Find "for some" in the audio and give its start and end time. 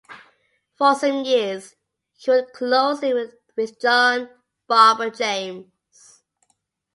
0.79-1.25